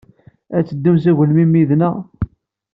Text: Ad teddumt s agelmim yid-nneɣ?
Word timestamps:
Ad 0.57 0.63
teddumt 0.65 1.01
s 1.03 1.05
agelmim 1.11 1.53
yid-nneɣ? 1.59 1.95